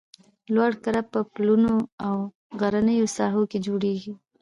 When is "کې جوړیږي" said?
3.51-4.13